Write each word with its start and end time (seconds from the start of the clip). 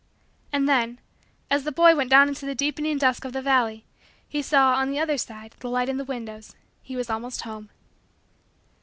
And 0.51 0.67
then, 0.67 0.97
as 1.51 1.63
the 1.63 1.71
boy 1.71 1.95
went 1.95 2.09
down 2.09 2.27
into 2.27 2.43
the 2.47 2.55
deepening 2.55 2.97
dusk 2.97 3.23
of 3.23 3.33
the 3.33 3.41
valley, 3.43 3.85
he 4.27 4.41
saw, 4.41 4.73
on 4.73 4.89
the 4.89 4.97
other 4.97 5.15
side, 5.19 5.53
the 5.59 5.69
light 5.69 5.89
in 5.89 5.97
the 5.97 6.03
windows. 6.03 6.55
He 6.81 6.95
was 6.95 7.11
almost 7.11 7.41
home. 7.41 7.69